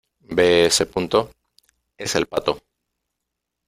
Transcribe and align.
¿ve 0.35 0.65
ese 0.65 0.87
punto? 0.87 1.29
es 1.95 2.15
el 2.15 2.25
pato. 2.25 2.59